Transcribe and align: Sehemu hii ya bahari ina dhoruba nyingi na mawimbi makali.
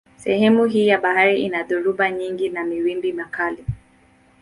Sehemu 0.17 0.65
hii 0.65 0.87
ya 0.87 0.99
bahari 1.01 1.41
ina 1.43 1.63
dhoruba 1.63 2.11
nyingi 2.11 2.49
na 2.49 2.65
mawimbi 2.65 3.13
makali. 3.13 3.65